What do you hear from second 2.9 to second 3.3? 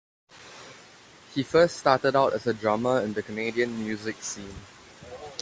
in the